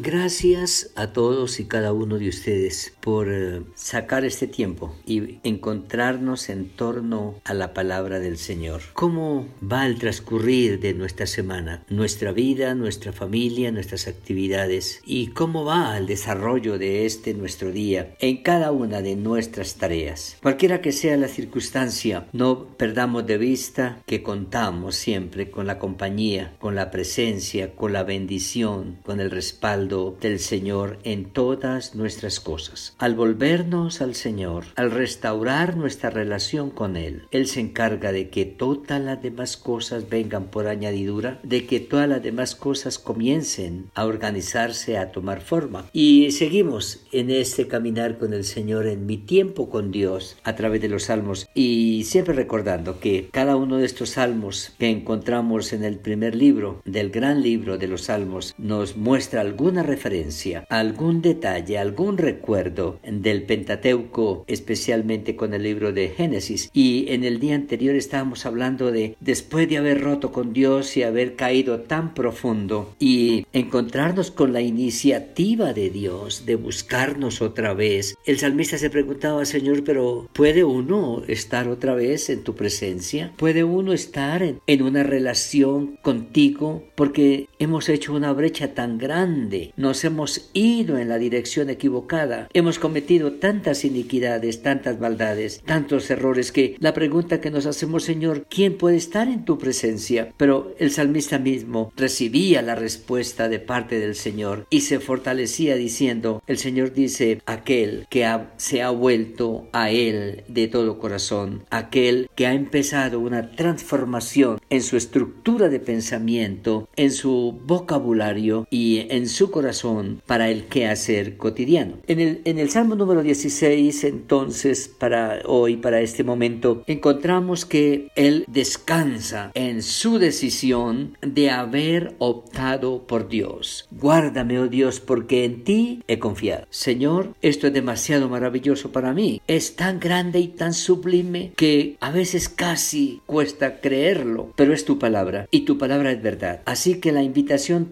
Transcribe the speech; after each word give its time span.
Gracias 0.00 0.92
a 0.94 1.12
todos 1.12 1.58
y 1.58 1.64
cada 1.64 1.92
uno 1.92 2.18
de 2.18 2.28
ustedes 2.28 2.92
por 3.00 3.26
eh, 3.32 3.62
sacar 3.74 4.24
este 4.24 4.46
tiempo 4.46 4.94
y 5.04 5.40
encontrarnos 5.42 6.50
en 6.50 6.68
torno 6.68 7.40
a 7.42 7.52
la 7.52 7.74
palabra 7.74 8.20
del 8.20 8.38
Señor. 8.38 8.80
¿Cómo 8.92 9.48
va 9.60 9.86
el 9.86 9.98
transcurrir 9.98 10.78
de 10.78 10.94
nuestra 10.94 11.26
semana, 11.26 11.82
nuestra 11.88 12.30
vida, 12.30 12.76
nuestra 12.76 13.12
familia, 13.12 13.72
nuestras 13.72 14.06
actividades 14.06 15.00
y 15.04 15.28
cómo 15.28 15.64
va 15.64 15.98
el 15.98 16.06
desarrollo 16.06 16.78
de 16.78 17.04
este 17.04 17.34
nuestro 17.34 17.72
día 17.72 18.14
en 18.20 18.44
cada 18.44 18.70
una 18.70 19.02
de 19.02 19.16
nuestras 19.16 19.74
tareas? 19.78 20.36
Cualquiera 20.40 20.80
que 20.80 20.92
sea 20.92 21.16
la 21.16 21.26
circunstancia, 21.26 22.28
no 22.32 22.68
perdamos 22.76 23.26
de 23.26 23.36
vista 23.36 24.00
que 24.06 24.22
contamos 24.22 24.94
siempre 24.94 25.50
con 25.50 25.66
la 25.66 25.80
compañía, 25.80 26.54
con 26.60 26.76
la 26.76 26.92
presencia, 26.92 27.74
con 27.74 27.92
la 27.92 28.04
bendición, 28.04 29.00
con 29.02 29.18
el 29.18 29.32
respaldo 29.32 29.87
del 29.88 30.38
Señor 30.38 30.98
en 31.02 31.30
todas 31.30 31.94
nuestras 31.94 32.40
cosas. 32.40 32.94
Al 32.98 33.14
volvernos 33.14 34.02
al 34.02 34.14
Señor, 34.14 34.64
al 34.76 34.90
restaurar 34.90 35.76
nuestra 35.76 36.10
relación 36.10 36.68
con 36.68 36.96
Él, 36.96 37.22
Él 37.30 37.46
se 37.46 37.60
encarga 37.60 38.12
de 38.12 38.28
que 38.28 38.44
todas 38.44 39.00
las 39.00 39.22
demás 39.22 39.56
cosas 39.56 40.10
vengan 40.10 40.48
por 40.48 40.66
añadidura, 40.66 41.40
de 41.42 41.66
que 41.66 41.80
todas 41.80 42.06
las 42.08 42.22
demás 42.22 42.54
cosas 42.54 42.98
comiencen 42.98 43.90
a 43.94 44.04
organizarse, 44.04 44.98
a 44.98 45.10
tomar 45.10 45.40
forma. 45.40 45.86
Y 45.94 46.32
seguimos 46.32 47.00
en 47.10 47.30
este 47.30 47.66
caminar 47.66 48.18
con 48.18 48.34
el 48.34 48.44
Señor, 48.44 48.86
en 48.86 49.06
mi 49.06 49.16
tiempo 49.16 49.70
con 49.70 49.90
Dios, 49.90 50.36
a 50.44 50.54
través 50.54 50.82
de 50.82 50.88
los 50.88 51.04
salmos, 51.04 51.48
y 51.54 52.04
siempre 52.04 52.34
recordando 52.34 53.00
que 53.00 53.30
cada 53.32 53.56
uno 53.56 53.78
de 53.78 53.86
estos 53.86 54.10
salmos 54.10 54.72
que 54.78 54.90
encontramos 54.90 55.72
en 55.72 55.82
el 55.82 55.98
primer 55.98 56.34
libro 56.34 56.82
del 56.84 57.10
gran 57.10 57.42
libro 57.42 57.78
de 57.78 57.88
los 57.88 58.02
salmos 58.02 58.54
nos 58.58 58.96
muestra 58.98 59.40
alguna 59.40 59.77
referencia, 59.82 60.64
algún 60.68 61.22
detalle, 61.22 61.78
algún 61.78 62.18
recuerdo 62.18 62.98
del 63.02 63.42
Pentateuco, 63.44 64.44
especialmente 64.46 65.36
con 65.36 65.54
el 65.54 65.62
libro 65.62 65.92
de 65.92 66.08
Génesis. 66.08 66.70
Y 66.72 67.06
en 67.08 67.24
el 67.24 67.40
día 67.40 67.54
anterior 67.54 67.94
estábamos 67.94 68.46
hablando 68.46 68.90
de 68.92 69.16
después 69.20 69.68
de 69.68 69.78
haber 69.78 70.00
roto 70.00 70.32
con 70.32 70.52
Dios 70.52 70.96
y 70.96 71.02
haber 71.02 71.36
caído 71.36 71.80
tan 71.80 72.14
profundo 72.14 72.94
y 72.98 73.46
encontrarnos 73.52 74.30
con 74.30 74.52
la 74.52 74.60
iniciativa 74.60 75.72
de 75.72 75.90
Dios 75.90 76.44
de 76.46 76.56
buscarnos 76.56 77.42
otra 77.42 77.74
vez. 77.74 78.16
El 78.24 78.38
salmista 78.38 78.78
se 78.78 78.90
preguntaba, 78.90 79.44
Señor, 79.44 79.84
pero 79.84 80.28
¿puede 80.32 80.64
uno 80.64 81.22
estar 81.26 81.68
otra 81.68 81.94
vez 81.94 82.30
en 82.30 82.44
tu 82.44 82.54
presencia? 82.54 83.32
¿Puede 83.36 83.64
uno 83.64 83.92
estar 83.92 84.42
en, 84.42 84.60
en 84.66 84.82
una 84.82 85.02
relación 85.02 85.98
contigo? 86.02 86.84
Porque 86.94 87.47
hemos 87.58 87.88
hecho 87.88 88.14
una 88.14 88.32
brecha 88.32 88.74
tan 88.74 88.98
grande 88.98 89.72
nos 89.76 90.04
hemos 90.04 90.50
ido 90.52 90.98
en 90.98 91.08
la 91.08 91.18
dirección 91.18 91.70
equivocada, 91.70 92.48
hemos 92.52 92.78
cometido 92.78 93.32
tantas 93.34 93.84
iniquidades, 93.84 94.62
tantas 94.62 95.00
maldades, 95.00 95.62
tantos 95.64 96.10
errores 96.10 96.52
que 96.52 96.76
la 96.78 96.94
pregunta 96.94 97.40
que 97.40 97.50
nos 97.50 97.66
hacemos, 97.66 98.04
Señor, 98.04 98.46
¿quién 98.48 98.76
puede 98.76 98.96
estar 98.96 99.28
en 99.28 99.44
tu 99.44 99.58
presencia? 99.58 100.32
Pero 100.36 100.74
el 100.78 100.90
salmista 100.90 101.38
mismo 101.38 101.92
recibía 101.96 102.62
la 102.62 102.74
respuesta 102.74 103.48
de 103.48 103.58
parte 103.58 103.98
del 103.98 104.14
Señor 104.14 104.66
y 104.70 104.82
se 104.82 105.00
fortalecía 105.00 105.76
diciendo, 105.76 106.42
el 106.46 106.58
Señor 106.58 106.92
dice, 106.92 107.40
aquel 107.46 108.06
que 108.08 108.28
se 108.56 108.82
ha 108.82 108.90
vuelto 108.90 109.68
a 109.72 109.90
Él 109.90 110.44
de 110.48 110.68
todo 110.68 110.98
corazón, 110.98 111.64
aquel 111.70 112.30
que 112.34 112.46
ha 112.46 112.54
empezado 112.54 113.20
una 113.20 113.50
transformación 113.50 114.58
en 114.70 114.82
su 114.82 114.96
estructura 114.96 115.68
de 115.68 115.80
pensamiento, 115.80 116.88
en 116.96 117.10
su 117.10 117.47
vocabulario 117.52 118.66
y 118.70 119.06
en 119.10 119.28
su 119.28 119.50
corazón 119.50 120.22
para 120.26 120.50
el 120.50 120.64
quehacer 120.64 121.36
cotidiano. 121.36 121.94
En 122.06 122.20
el, 122.20 122.40
en 122.44 122.58
el 122.58 122.70
Salmo 122.70 122.94
número 122.94 123.22
16, 123.22 124.04
entonces, 124.04 124.88
para 124.88 125.40
hoy, 125.44 125.76
para 125.76 126.00
este 126.00 126.24
momento, 126.24 126.82
encontramos 126.86 127.64
que 127.64 128.08
Él 128.14 128.44
descansa 128.48 129.50
en 129.54 129.82
su 129.82 130.18
decisión 130.18 131.16
de 131.22 131.50
haber 131.50 132.14
optado 132.18 133.06
por 133.06 133.28
Dios. 133.28 133.88
Guárdame, 133.90 134.58
oh 134.58 134.68
Dios, 134.68 135.00
porque 135.00 135.44
en 135.44 135.64
ti 135.64 136.02
he 136.08 136.18
confiado. 136.18 136.66
Señor, 136.70 137.34
esto 137.42 137.66
es 137.66 137.72
demasiado 137.72 138.28
maravilloso 138.28 138.92
para 138.92 139.12
mí. 139.12 139.40
Es 139.46 139.76
tan 139.76 140.00
grande 140.00 140.40
y 140.40 140.48
tan 140.48 140.74
sublime 140.74 141.52
que 141.56 141.96
a 142.00 142.10
veces 142.10 142.48
casi 142.48 143.20
cuesta 143.26 143.80
creerlo, 143.80 144.52
pero 144.56 144.72
es 144.72 144.84
tu 144.84 144.98
palabra 144.98 145.46
y 145.50 145.60
tu 145.60 145.78
palabra 145.78 146.12
es 146.12 146.22
verdad. 146.22 146.62
Así 146.64 147.00
que 147.00 147.12
la 147.12 147.22
invitación 147.22 147.37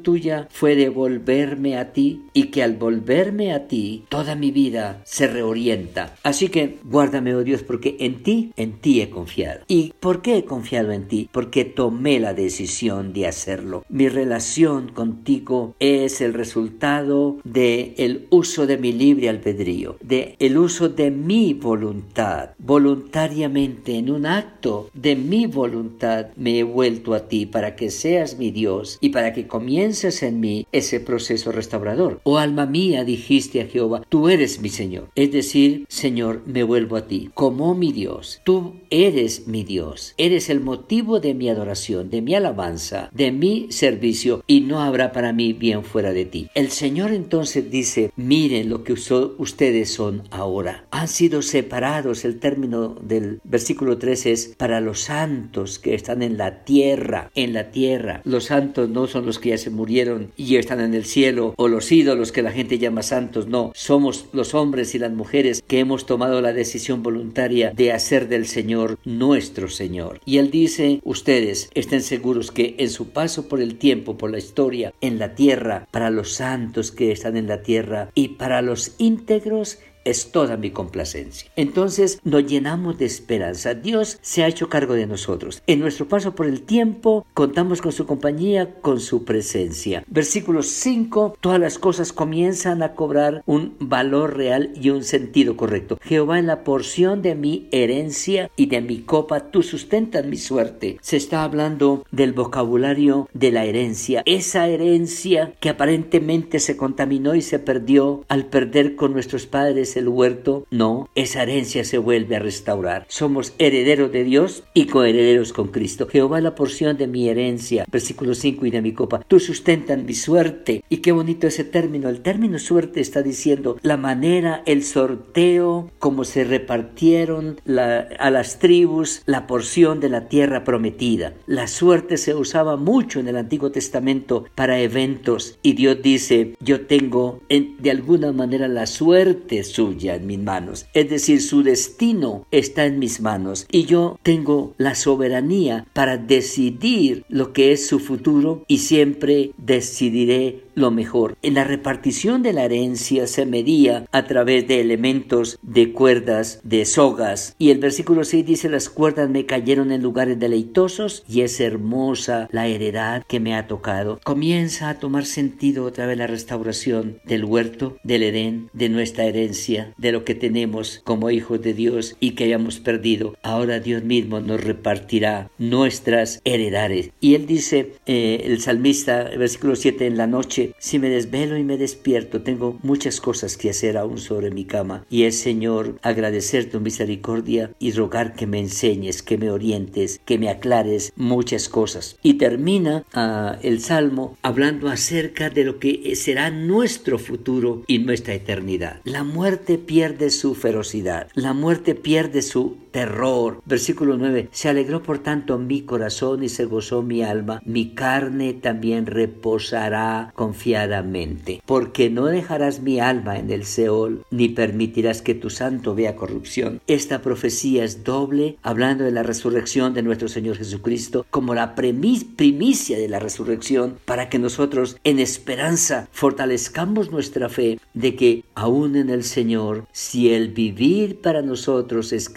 tuya 0.03 0.49
fue 0.51 0.77
de 0.77 0.89
volver 0.89 1.57
a 1.77 1.93
ti 1.93 2.23
y 2.33 2.45
que 2.45 2.63
al 2.63 2.75
volverme 2.77 3.53
a 3.53 3.67
ti 3.67 4.05
toda 4.09 4.35
mi 4.35 4.51
vida 4.51 5.01
se 5.05 5.27
reorienta. 5.27 6.15
Así 6.23 6.49
que 6.49 6.79
guárdame, 6.85 7.35
oh 7.35 7.45
Dios, 7.45 7.63
porque 7.63 7.97
en 8.01 8.23
ti, 8.23 8.53
en 8.57 8.73
ti 8.81 9.01
he 9.01 9.11
confiado. 9.11 9.61
¿Y 9.69 9.95
por 10.01 10.23
qué 10.23 10.39
he 10.39 10.45
confiado 10.45 10.93
en 10.93 11.09
ti? 11.09 11.29
Porque 11.33 11.65
tomé 11.65 12.21
la 12.21 12.35
decisión 12.35 13.13
de 13.13 13.27
hacerlo. 13.27 13.85
Mi 13.89 14.09
relación 14.09 14.89
contigo 14.89 15.75
es 15.79 16.21
el 16.21 16.35
resultado 16.35 17.39
de 17.45 17.95
el 17.99 18.27
uso 18.31 18.67
de 18.67 18.79
mi 18.79 18.93
libre 18.93 19.29
albedrío, 19.29 19.97
de 20.01 20.37
el 20.39 20.59
uso 20.59 20.89
de 20.89 21.11
mi 21.11 21.55
voluntad. 21.55 22.51
Voluntariamente 22.59 23.97
en 23.97 24.11
un 24.11 24.27
acto 24.27 24.91
de 24.95 25.17
mi 25.17 25.47
voluntad 25.47 26.27
me 26.37 26.59
he 26.59 26.63
vuelto 26.63 27.15
a 27.15 27.29
ti 27.29 27.47
para 27.47 27.77
que 27.77 27.91
seas 27.91 28.39
mi 28.39 28.51
Dios 28.51 28.99
y 29.01 29.11
para 29.11 29.33
que 29.37 29.47
comiences 29.47 30.23
en 30.23 30.41
mí 30.41 30.67
ese 30.73 30.99
proceso 30.99 31.53
restaurador. 31.53 32.21
Oh 32.23 32.39
alma 32.39 32.65
mía, 32.65 33.05
dijiste 33.05 33.61
a 33.61 33.67
Jehová, 33.67 34.03
tú 34.09 34.31
eres 34.31 34.63
mi 34.63 34.71
Señor. 34.71 35.11
Es 35.15 35.31
decir, 35.31 35.85
Señor, 35.89 36.43
me 36.47 36.63
vuelvo 36.63 36.97
a 36.97 37.07
ti, 37.07 37.31
como 37.35 37.75
mi 37.75 37.93
Dios. 37.93 38.41
Tú 38.45 38.77
eres 38.89 39.47
mi 39.47 39.63
Dios. 39.63 40.15
Eres 40.17 40.49
el 40.49 40.61
motivo 40.61 41.21
de 41.21 41.35
mi 41.35 41.51
adoración, 41.51 42.09
de 42.09 42.23
mi 42.23 42.35
alabanza, 42.35 43.11
de 43.13 43.31
mi 43.31 43.67
servicio, 43.71 44.43
y 44.47 44.63
no 44.63 44.81
habrá 44.81 45.13
para 45.13 45.35
mí 45.35 45.53
bien 45.53 45.85
fuera 45.85 46.15
de 46.15 46.25
ti. 46.25 46.49
El 46.55 46.71
Señor 46.71 47.13
entonces 47.13 47.71
dice, 47.71 48.13
miren 48.17 48.71
lo 48.71 48.85
que 48.85 48.95
ustedes 48.95 49.91
son 49.91 50.23
ahora. 50.31 50.87
Han 50.91 51.09
sido 51.09 51.43
separados, 51.43 52.25
el 52.25 52.39
término 52.41 52.97
del 53.03 53.43
versículo 53.45 53.99
3 53.99 54.27
es 54.27 54.55
para 54.57 54.81
los 54.81 55.01
santos 55.01 55.79
que 55.79 55.95
están 55.95 56.23
en 56.23 56.39
la 56.39 56.65
tierra, 56.65 57.31
en 57.35 57.53
la 57.53 57.71
tierra. 57.71 58.23
Los 58.25 58.45
santos 58.45 58.89
no 58.89 59.07
son 59.07 59.26
los 59.27 59.39
que 59.39 59.51
ya 59.51 59.59
se 59.59 59.71
murieron 59.71 60.33
y 60.37 60.57
están 60.57 60.81
en 60.81 60.95
el 60.95 61.05
cielo 61.05 61.55
o 61.57 61.69
los 61.69 61.93
ídolos 61.93 62.33
que 62.33 62.43
la 62.43 62.53
gente 62.53 62.79
llama 62.79 63.03
santos, 63.03 63.47
no, 63.47 63.73
somos 63.75 64.27
los 64.33 64.55
hombres 64.55 64.95
y 64.95 64.99
las 64.99 65.13
mujeres 65.13 65.63
que 65.67 65.81
hemos 65.81 66.07
tomado 66.07 66.41
la 66.41 66.53
decisión 66.53 67.03
voluntaria 67.03 67.73
de 67.75 67.93
hacer 67.93 68.29
del 68.29 68.47
Señor 68.47 68.99
nuestro 69.05 69.69
Señor. 69.69 70.21
Y 70.25 70.39
Él 70.39 70.51
dice, 70.51 71.01
ustedes 71.05 71.71
estén 71.75 72.03
seguros 72.03 72.51
que 72.51 72.75
en 72.79 72.91
su 72.91 73.09
paso 73.09 73.49
por 73.49 73.61
el 73.61 73.77
tiempo, 73.77 74.17
por 74.17 74.31
la 74.31 74.39
historia, 74.39 74.93
en 75.01 75.19
la 75.19 75.35
tierra, 75.35 75.89
para 75.91 76.11
los 76.11 76.33
santos 76.33 76.93
que 76.93 77.13
están 77.13 77.37
en 77.37 77.49
la 77.49 77.63
tierra 77.63 78.11
y 78.15 78.29
para 78.29 78.63
los 78.63 78.95
íntegros, 78.99 79.79
es 80.07 80.31
toda 80.31 80.57
mi 80.57 80.71
complacencia. 80.71 81.51
Entonces 81.57 82.21
nos 82.25 82.47
llenamos 82.47 82.97
de 82.97 83.05
esperanza. 83.05 83.75
Dios 83.75 84.19
se 84.23 84.45
ha 84.45 84.49
hecho 84.49 84.69
cargo 84.69 84.95
de 84.95 85.07
nosotros. 85.07 85.63
En 85.67 85.81
nuestro 85.81 86.09
paso 86.09 86.35
por 86.35 86.47
el 86.47 86.63
tiempo 86.63 87.27
contamos 87.35 87.83
con 87.83 87.93
su 87.93 88.07
compañía, 88.07 88.77
con 88.81 89.01
su 89.01 89.25
presencia. 89.25 90.05
Versículo 90.07 90.63
5, 90.63 91.37
todas 91.41 91.61
las 91.61 91.79
cosas 91.79 92.13
comienzan 92.13 92.83
a 92.83 92.95
cobrar 92.95 93.43
un 93.47 93.75
valor 93.81 94.37
real 94.37 94.73
y 94.81 94.91
un 94.91 95.03
sentido 95.03 95.57
correcto. 95.57 95.99
Jehová 96.03 96.39
en 96.39 96.47
la 96.47 96.63
porción 96.63 97.21
de 97.23 97.35
mi 97.35 97.69
herencia 97.73 98.51
y 98.57 98.67
de 98.67 98.81
mi 98.81 99.01
copa, 99.01 99.51
tú 99.51 99.63
sustentas 99.63 100.25
mi 100.25 100.37
suerte. 100.37 100.99
Se 101.03 101.17
está 101.17 101.43
hablando 101.43 102.05
del 102.13 102.33
vocabulario 102.33 103.29
de 103.35 103.51
la 103.51 103.65
herencia. 103.65 104.23
Esa 104.25 104.69
herencia 104.69 105.53
que 105.59 105.69
aparentemente 105.69 106.61
se 106.61 106.77
contaminó 106.77 107.35
y 107.35 107.43
se 107.43 107.59
perdió 107.59 108.25
al 108.29 108.47
perder 108.47 108.95
con 108.95 109.13
nuestros 109.13 109.47
padres 109.47 109.96
el 109.97 110.09
huerto, 110.09 110.67
no, 110.71 111.09
esa 111.15 111.43
herencia 111.43 111.85
se 111.85 111.99
vuelve 111.99 112.37
a 112.37 112.41
restaurar. 112.41 113.07
Somos 113.09 113.55
herederos 113.59 114.13
de 114.13 114.25
Dios 114.25 114.65
y 114.75 114.87
coherederos 114.87 115.53
con 115.53 115.69
Cristo. 115.69 116.07
Jehová 116.07 116.41
la 116.41 116.55
porción 116.55 116.97
de 116.97 117.07
mi 117.07 117.29
herencia, 117.29 117.85
versículo 117.91 118.35
5 118.35 118.67
y 118.67 118.71
de 118.71 118.83
mi 118.83 118.93
copa. 118.93 119.21
Tú 119.27 119.41
sustentan 119.41 120.07
mi 120.07 120.15
suerte. 120.15 120.85
Y 120.89 120.99
qué 120.99 121.13
bonito 121.13 121.47
ese 121.47 121.65
término. 121.65 122.09
El 122.09 122.21
término 122.21 122.59
suerte 122.59 123.01
está 123.01 123.23
diciendo 123.23 123.79
la 123.83 123.97
manera, 123.97 124.63
el 124.67 124.83
sorteo, 124.83 125.91
cómo 125.99 126.25
se 126.25 126.45
repartieron 126.45 127.61
a 127.67 128.31
las 128.31 128.59
tribus 128.59 129.23
la 129.27 129.47
porción 129.47 130.01
de 130.01 130.09
la 130.09 130.29
tierra 130.29 130.65
prometida. 130.65 131.35
La 131.47 131.67
suerte 131.67 132.17
se 132.17 132.35
usaba 132.35 132.77
mucho 132.77 133.21
en 133.21 133.29
el 133.29 133.37
Antiguo 133.37 133.71
Testamento 133.71 134.45
para 134.55 134.81
eventos 134.81 135.59
y 135.63 135.73
Dios 135.75 136.03
dice, 136.03 136.55
yo 136.61 136.87
tengo 136.87 137.41
de 137.49 137.91
alguna 137.91 138.33
manera 138.33 138.69
la 138.69 138.87
suerte 138.87 139.65
su 139.65 139.86
en 139.91 140.27
mis 140.27 140.39
manos. 140.39 140.87
Es 140.95 141.11
decir, 141.11 141.43
su 141.43 141.63
destino 141.63 142.47
está 142.51 142.87
en 142.87 142.99
mis 142.99 143.21
manos 143.21 143.67
y 143.71 143.85
yo 143.85 144.19
tengo 144.23 144.75
la 144.79 144.95
soberanía 144.95 145.87
para 145.93 146.17
decidir 146.17 147.25
lo 147.29 147.53
que 147.53 147.73
es 147.73 147.87
su 147.87 147.99
futuro 147.99 148.65
y 148.69 148.79
siempre 148.79 149.53
decidiré 149.57 150.66
lo 150.77 150.93
mejor. 150.93 151.37
En 151.43 151.55
la 151.55 151.65
repartición 151.65 152.43
de 152.43 152.53
la 152.53 152.65
herencia 152.65 153.27
se 153.27 153.47
medía 153.47 154.05
a 154.13 154.27
través 154.27 154.69
de 154.69 154.81
elementos 154.81 155.59
de 155.63 155.93
cuerdas, 155.93 156.61
de 156.63 156.85
sogas. 156.85 157.57
Y 157.59 157.71
el 157.71 157.79
versículo 157.79 158.25
6 158.25 158.47
dice, 158.47 158.69
las 158.69 158.89
cuerdas 158.89 159.29
me 159.29 159.47
cayeron 159.47 159.91
en 159.91 160.03
lugares 160.03 160.39
deleitosos 160.39 161.25
y 161.29 161.41
es 161.41 161.59
hermosa 161.61 162.49
la 162.53 162.69
heredad 162.69 163.25
que 163.27 163.41
me 163.41 163.55
ha 163.55 163.67
tocado. 163.67 164.21
Comienza 164.23 164.91
a 164.91 164.99
tomar 164.99 165.25
sentido 165.25 165.85
otra 165.85 166.07
vez 166.07 166.19
la 166.19 166.27
restauración 166.27 167.21
del 167.25 167.45
huerto, 167.45 167.97
del 168.05 168.23
Edén, 168.23 168.69
de 168.75 168.91
nuestra 168.91 169.25
herencia, 169.25 169.95
de 169.97 170.13
lo 170.13 170.25
que 170.25 170.35
tenemos 170.35 171.01
como 171.05 171.31
hijos 171.31 171.63
de 171.63 171.73
Dios 171.73 172.17
y 172.21 172.33
que 172.33 172.45
hayamos 172.45 172.81
perdido. 172.81 173.35
Ahora 173.43 173.81
Dios 173.81 174.05
mismo 174.05 174.41
nos 174.41 174.63
repartirá 174.63 175.51
nuestras 175.59 176.43
heredades. 176.45 177.11
Y 177.21 177.35
él 177.35 177.47
dice, 177.47 177.95
eh, 178.05 178.43
el 178.45 178.61
salmista, 178.61 179.25
versículo 179.39 179.75
7, 179.75 180.07
en 180.07 180.19
la 180.19 180.27
noche, 180.27 180.66
si 180.79 180.99
me 180.99 181.09
desvelo 181.09 181.57
y 181.57 181.65
me 181.65 181.79
despierto, 181.79 182.43
tengo 182.43 182.79
muchas 182.83 183.21
cosas 183.21 183.57
que 183.57 183.71
hacer 183.71 183.97
aún 183.97 184.19
sobre 184.19 184.51
mi 184.51 184.65
cama. 184.65 185.05
Y 185.11 185.25
es, 185.25 185.39
Señor, 185.39 185.99
agradecer 186.03 186.71
tu 186.71 186.81
misericordia 186.81 187.73
y 187.79 187.93
rogar 187.93 188.35
que 188.35 188.47
me 188.47 188.59
enseñes, 188.59 189.23
que 189.23 189.39
me 189.39 189.51
orientes, 189.51 190.21
que 190.25 190.39
me 190.39 190.49
aclares 190.49 191.13
muchas 191.17 191.69
cosas. 191.69 192.17
Y 192.23 192.35
termina 192.35 193.05
ah, 193.13 193.59
el 193.63 193.81
salmo 193.81 194.37
hablando 194.43 194.89
acerca 194.89 195.51
de 195.51 195.65
lo 195.65 195.79
que 195.79 196.15
será 196.17 196.51
nuestro 196.51 197.19
futuro 197.19 197.83
y 197.87 197.99
nuestra 197.99 198.35
eternidad. 198.35 199.01
La 199.05 199.25
muerte 199.25 199.79
pierde 199.79 200.31
su 200.31 200.55
ferocidad, 200.55 201.29
la 201.35 201.53
muerte 201.53 201.95
pierde 201.95 202.43
su 202.43 202.77
terror. 202.97 203.61
Versículo 203.67 204.17
9. 204.17 204.49
Se 204.53 204.71
alegró 204.71 205.03
por 205.03 205.19
tanto 205.19 205.59
mi 205.59 205.83
corazón 205.83 206.43
y 206.43 206.49
se 206.49 206.65
gozó 206.65 207.03
mi 207.03 207.23
alma. 207.23 207.61
Mi 207.67 207.91
carne 207.91 208.55
también 208.55 209.05
reposará 209.05 210.33
confiadamente. 210.35 211.61
Porque 211.67 212.09
no 212.09 212.25
dejarás 212.25 212.81
mi 212.81 212.99
alma 212.99 213.39
en 213.39 213.51
el 213.51 213.67
Seol, 213.67 214.25
ni 214.31 214.49
permitirás 214.49 215.21
que 215.21 215.35
tu 215.35 215.51
santo 215.51 215.95
vea 215.95 216.17
corrupción. 216.17 216.81
Esta 216.87 217.21
profecía 217.21 217.85
es 217.85 218.03
doble, 218.03 218.57
hablando 218.63 219.05
de 219.05 219.11
la 219.11 219.23
resurrección 219.23 219.93
de 219.93 220.03
nuestro 220.03 220.29
Señor 220.29 220.57
Jesucristo 220.57 221.27
como 221.29 221.55
la 221.55 221.75
primicia 221.75 222.97
de 222.97 223.09
la 223.11 223.19
resurrección, 223.19 223.99
para 224.07 224.31
que 224.31 224.39
nosotros 224.39 224.97
en 225.05 225.19
esperanza 225.19 226.09
fortalezcamos 226.13 227.11
nuestra 227.11 227.51
fe 227.51 227.79
de 227.93 228.17
que 228.17 228.45
aún 228.55 228.97
en 228.97 229.11
el 229.11 229.23
Señor, 229.23 229.85
si 229.93 230.33
el 230.33 230.49
vivir 230.49 231.21
para 231.21 231.43
nosotros 231.43 232.15
es 232.15 232.31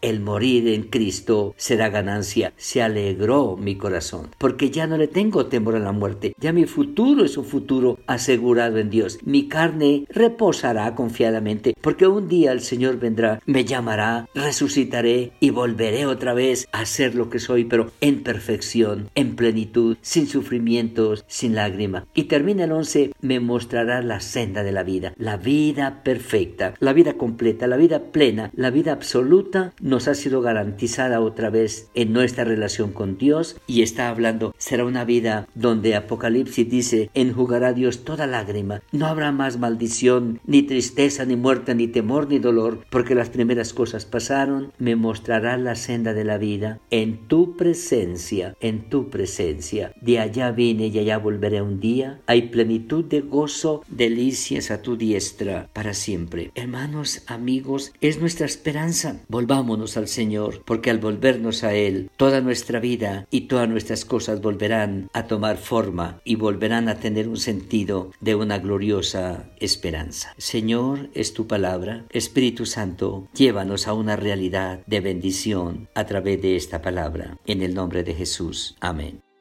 El 0.00 0.20
morir 0.20 0.68
en 0.68 0.84
Cristo 0.84 1.54
será 1.56 1.88
ganancia. 1.88 2.52
Se 2.56 2.82
alegró 2.82 3.56
mi 3.56 3.76
corazón, 3.76 4.28
porque 4.38 4.70
ya 4.70 4.86
no 4.86 4.96
le 4.96 5.08
tengo 5.08 5.46
temor 5.46 5.76
a 5.76 5.80
la 5.80 5.92
muerte. 5.92 6.34
Ya 6.40 6.52
mi 6.52 6.66
futuro 6.66 7.24
es 7.24 7.36
un 7.36 7.44
futuro 7.44 7.98
asegurado 8.06 8.78
en 8.78 8.90
Dios. 8.90 9.18
Mi 9.24 9.48
carne 9.48 10.04
reposará 10.08 10.94
confiadamente, 10.94 11.74
porque 11.80 12.06
un 12.06 12.28
día 12.28 12.52
el 12.52 12.60
Señor 12.60 12.98
vendrá, 12.98 13.40
me 13.46 13.64
llamará, 13.64 14.28
resucitaré 14.34 15.32
y 15.40 15.50
volveré 15.50 16.06
otra 16.06 16.34
vez 16.34 16.68
a 16.72 16.86
ser 16.86 17.14
lo 17.14 17.30
que 17.30 17.38
soy, 17.38 17.64
pero 17.64 17.90
en 18.00 18.22
perfección, 18.22 19.10
en 19.14 19.36
plenitud, 19.36 19.96
sin 20.00 20.26
sufrimientos, 20.26 21.24
sin 21.26 21.54
lágrima. 21.54 22.06
Y 22.14 22.24
termina 22.24 22.64
el 22.64 22.72
11, 22.72 23.12
me 23.20 23.40
mostrará 23.40 24.02
la 24.02 24.20
senda 24.20 24.62
de 24.62 24.72
la 24.72 24.82
vida, 24.82 25.14
la 25.16 25.36
vida 25.36 26.02
perfecta, 26.02 26.74
la 26.80 26.92
vida 26.92 27.14
completa, 27.14 27.66
la 27.66 27.76
vida 27.76 28.00
plena, 28.12 28.50
la 28.54 28.70
vida 28.70 28.92
absoluta 28.92 29.72
nos 29.80 30.08
ha 30.08 30.14
sido 30.14 30.40
garantizada 30.40 31.20
otra 31.20 31.50
vez 31.50 31.88
en 31.94 32.12
nuestra 32.12 32.44
relación 32.44 32.92
con 32.92 33.18
Dios 33.18 33.60
y 33.66 33.82
está 33.82 34.08
hablando, 34.08 34.54
será 34.58 34.84
una 34.84 35.04
vida 35.04 35.48
donde 35.54 35.94
Apocalipsis 35.94 36.68
dice, 36.68 37.10
enjugará 37.14 37.72
Dios 37.72 38.04
toda 38.04 38.26
lágrima, 38.26 38.82
no 38.92 39.06
habrá 39.06 39.32
más 39.32 39.58
maldición, 39.58 40.40
ni 40.46 40.62
tristeza, 40.62 41.24
ni 41.24 41.36
muerte, 41.36 41.74
ni 41.74 41.88
temor, 41.88 42.28
ni 42.28 42.38
dolor, 42.38 42.84
porque 42.90 43.14
las 43.14 43.30
primeras 43.30 43.72
cosas 43.72 44.04
pasaron, 44.04 44.72
me 44.78 44.96
mostrará 44.96 45.56
la 45.56 45.74
senda 45.74 46.14
de 46.14 46.24
la 46.24 46.38
vida 46.38 46.80
en 46.90 47.26
tu 47.28 47.56
presencia, 47.56 48.56
en 48.60 48.88
tu 48.88 49.10
presencia. 49.10 49.92
De 50.00 50.18
allá 50.18 50.50
vine 50.50 50.88
y 50.88 50.98
allá 50.98 51.18
volveré 51.18 51.62
un 51.62 51.80
día, 51.80 52.20
hay 52.26 52.42
plenitud 52.48 53.04
de 53.04 53.20
gozo, 53.20 53.82
delicias 53.88 54.70
a 54.70 54.82
tu 54.82 54.96
diestra 54.96 55.68
para 55.72 55.94
siempre. 55.94 56.50
Hermanos, 56.54 57.22
amigos, 57.26 57.92
es 58.00 58.20
nuestra 58.20 58.46
esperanza. 58.46 59.20
Volvamos 59.28 59.63
Al 59.64 60.08
Señor, 60.08 60.62
porque 60.64 60.90
al 60.90 60.98
volvernos 60.98 61.64
a 61.64 61.74
Él, 61.74 62.10
toda 62.16 62.40
nuestra 62.40 62.80
vida 62.80 63.26
y 63.30 63.42
todas 63.42 63.68
nuestras 63.68 64.04
cosas 64.04 64.42
volverán 64.42 65.08
a 65.12 65.26
tomar 65.26 65.56
forma 65.56 66.20
y 66.22 66.36
volverán 66.36 66.88
a 66.88 66.96
tener 66.96 67.28
un 67.28 67.38
sentido 67.38 68.10
de 68.20 68.34
una 68.34 68.58
gloriosa 68.58 69.50
esperanza. 69.58 70.34
Señor, 70.36 71.08
es 71.14 71.32
tu 71.32 71.46
palabra. 71.46 72.04
Espíritu 72.10 72.66
Santo, 72.66 73.26
llévanos 73.34 73.88
a 73.88 73.94
una 73.94 74.16
realidad 74.16 74.80
de 74.86 75.00
bendición 75.00 75.88
a 75.94 76.04
través 76.04 76.40
de 76.42 76.56
esta 76.56 76.82
palabra. 76.82 77.38
En 77.46 77.62
el 77.62 77.74
nombre 77.74 78.04
de 78.04 78.14
Jesús. 78.14 78.76
Amén. 78.80 79.33